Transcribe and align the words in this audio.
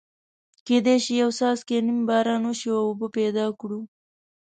کېدای 0.65 0.97
شي 1.05 1.13
یو 1.21 1.29
څاڅکی 1.37 1.77
نیم 1.85 1.99
باران 2.07 2.41
وشي 2.45 2.69
او 2.75 2.81
اوبه 2.87 3.07
پیدا 3.17 3.45
کړو. 3.59 3.79